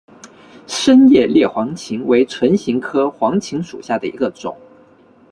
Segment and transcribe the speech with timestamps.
[0.65, 4.57] 深裂叶黄芩为唇形科黄芩属下的一个种。